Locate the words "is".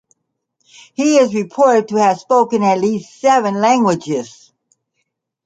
1.19-1.35